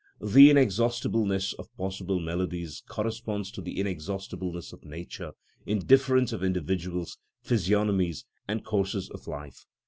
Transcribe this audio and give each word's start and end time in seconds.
The 0.19 0.49
inexhaustibleness 0.49 1.53
of 1.59 1.71
possible 1.77 2.19
melodies 2.19 2.81
corresponds 2.87 3.51
to 3.51 3.61
the 3.61 3.77
inexhaustibleness 3.79 4.73
of 4.73 4.83
Nature 4.83 5.33
in 5.67 5.77
difference 5.85 6.33
of 6.33 6.43
individuals, 6.43 7.19
physiognomies, 7.43 8.25
and 8.47 8.65
courses 8.65 9.11
of 9.11 9.27
life. 9.27 9.67